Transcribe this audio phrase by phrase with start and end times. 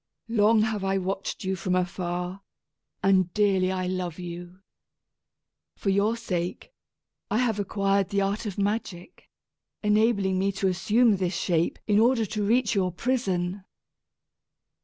[0.29, 2.41] Long have I watched you from afar,
[3.03, 4.61] and dearly I love you.
[5.75, 6.73] For your sake,
[7.29, 9.29] I have acquired the art of magic,
[9.83, 13.63] enabling me to assume this shape in order to reach your prison."